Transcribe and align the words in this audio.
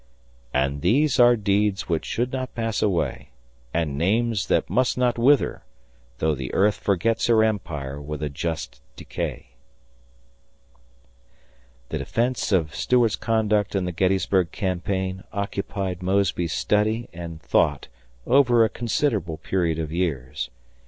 "And 0.51 0.81
these 0.81 1.19
are 1.19 1.35
deeds 1.35 1.87
which 1.87 2.05
should 2.05 2.31
not 2.33 2.55
pass 2.55 2.81
away 2.81 3.29
And 3.71 3.99
names 3.99 4.47
that 4.47 4.67
must 4.67 4.97
not 4.97 5.19
wither, 5.19 5.63
though 6.17 6.33
the 6.33 6.51
earth 6.55 6.77
Forgets 6.77 7.27
her 7.27 7.43
empire 7.43 8.01
with 8.01 8.23
a 8.23 8.27
just 8.29 8.81
decay." 8.95 9.51
[The 11.89 11.99
defence 11.99 12.51
of 12.51 12.73
Stuart's 12.73 13.15
conduct 13.15 13.75
in 13.75 13.85
the 13.85 13.91
Gettysburg 13.91 14.51
campaign 14.51 15.23
occupied 15.31 16.01
Mosby's 16.01 16.51
study 16.53 17.07
and 17.13 17.39
thought 17.39 17.87
over 18.25 18.65
a 18.65 18.69
considerable 18.69 19.37
period 19.37 19.77
of 19.77 19.91
years. 19.91 20.49